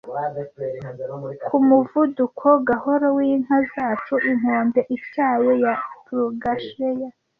[1.47, 5.73] ku muvuduko gahoro w'inka zacu inkombe ityaye ya
[6.05, 7.07] ploughshare